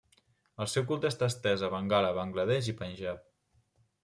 El 0.63 0.69
seu 0.71 0.87
culte 0.91 1.11
està 1.13 1.29
estès 1.33 1.67
a 1.67 1.69
Bengala, 1.75 2.11
Bangla 2.21 2.47
Desh 2.53 2.71
i 2.75 2.77
Panjab. 2.81 3.23